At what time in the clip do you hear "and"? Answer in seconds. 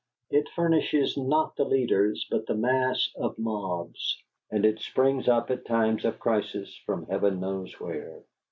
4.49-4.65